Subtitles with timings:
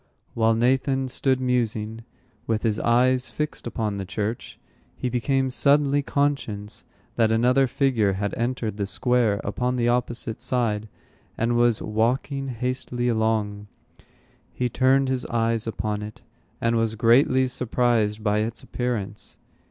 [0.33, 2.05] While Nathan stood musing,
[2.47, 4.57] with his eyes fixed upon the church,
[4.95, 6.83] he became suddenly conscious
[7.17, 10.89] that another figure had entered the square upon the opposite side,
[11.37, 13.67] and was walking hastily along.
[14.51, 16.23] He turned his eyes upon it,
[16.59, 19.37] and was greatly surprised by its appearance.